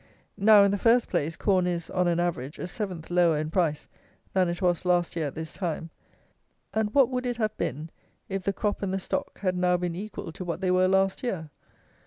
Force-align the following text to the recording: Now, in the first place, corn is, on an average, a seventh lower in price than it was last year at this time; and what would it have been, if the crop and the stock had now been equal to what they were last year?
Now, 0.39 0.63
in 0.63 0.71
the 0.71 0.79
first 0.79 1.07
place, 1.09 1.35
corn 1.35 1.67
is, 1.67 1.87
on 1.91 2.07
an 2.07 2.19
average, 2.19 2.57
a 2.57 2.65
seventh 2.65 3.11
lower 3.11 3.37
in 3.37 3.51
price 3.51 3.87
than 4.33 4.49
it 4.49 4.59
was 4.59 4.83
last 4.83 5.15
year 5.15 5.27
at 5.27 5.35
this 5.35 5.53
time; 5.53 5.91
and 6.73 6.91
what 6.95 7.09
would 7.11 7.27
it 7.27 7.37
have 7.37 7.55
been, 7.55 7.91
if 8.27 8.41
the 8.43 8.51
crop 8.51 8.81
and 8.81 8.91
the 8.91 8.97
stock 8.99 9.37
had 9.41 9.55
now 9.55 9.77
been 9.77 9.93
equal 9.95 10.31
to 10.31 10.43
what 10.43 10.59
they 10.59 10.71
were 10.71 10.87
last 10.87 11.21
year? 11.21 11.51